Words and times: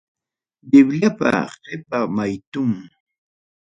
Bibliapa 0.69 1.31
qipa 1.63 1.99
maytum. 2.15 2.71